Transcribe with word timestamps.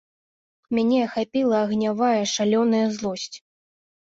Мяне 0.77 0.99
ахапіла 1.07 1.57
агнявая 1.67 2.23
шалёная 2.35 2.81
злосць. 2.97 3.37